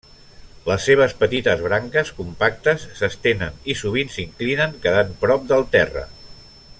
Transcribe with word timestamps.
Les 0.69 0.85
seves 0.89 1.11
petites 1.19 1.61
branques 1.65 2.09
compactes 2.21 2.87
s'estenen, 3.01 3.61
i 3.75 3.79
sovint 3.85 4.13
s'inclinen, 4.15 4.77
quedant 4.87 5.13
prop 5.25 5.49
del 5.53 5.69
terra. 5.79 6.09